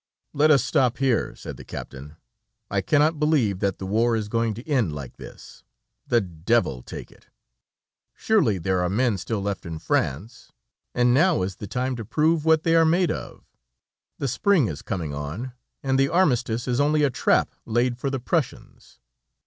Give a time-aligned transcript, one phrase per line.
[0.33, 2.15] "Let us stop here," said the captain.
[2.71, 5.63] "I cannot believe that the war is going to end like this.
[6.07, 7.27] The devil take it.
[8.15, 10.51] Surely there are men still left in France,
[10.95, 13.43] and now is the time to prove what they are made of.
[14.17, 15.53] The spring is coming on,
[15.83, 18.97] and the armistice is only a trap laid for the Prussians.